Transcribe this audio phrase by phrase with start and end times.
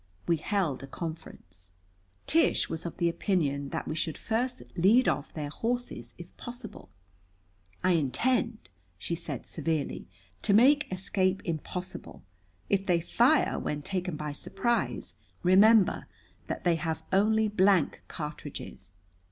[0.27, 1.69] We held a conference.
[2.25, 6.89] Tish was of the opinion that we should first lead off their horses, if possible.
[7.83, 10.07] "I intend," she said severely,
[10.41, 12.23] "to make escape impossible.
[12.67, 16.07] If they fire, when taken by surprise, remember
[16.47, 18.93] that they have only blank cartridges.